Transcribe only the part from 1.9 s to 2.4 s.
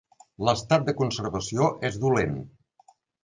és dolent.